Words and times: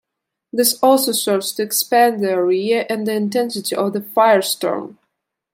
This 0.51 0.79
also 0.81 1.11
serves 1.11 1.51
to 1.51 1.61
expand 1.61 2.23
the 2.23 2.31
area 2.31 2.87
and 2.89 3.05
the 3.05 3.13
intensity 3.13 3.75
of 3.75 3.93
the 3.93 3.99
firestorm. 3.99 4.97